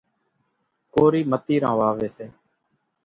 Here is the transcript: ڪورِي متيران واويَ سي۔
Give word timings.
ڪورِي 0.93 1.21
متيران 1.31 1.73
واويَ 1.77 2.09
سي۔ 2.15 2.25